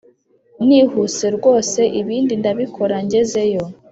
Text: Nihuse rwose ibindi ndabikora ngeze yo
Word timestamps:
Nihuse 0.65 1.25
rwose 1.37 1.81
ibindi 2.01 2.33
ndabikora 2.41 2.95
ngeze 3.05 3.41
yo 3.53 3.63